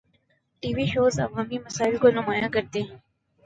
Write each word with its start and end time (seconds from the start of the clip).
T 0.63 0.69
V 0.75 0.85
shows 0.85 1.19
عوامی 1.19 1.57
مسائل 1.57 1.97
کو 1.97 2.09
نمایاں 2.09 2.49
کرتے 2.49 2.81
ہیں۔ 2.81 2.97